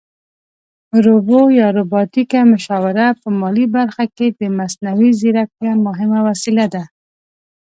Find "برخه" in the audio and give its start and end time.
3.75-4.05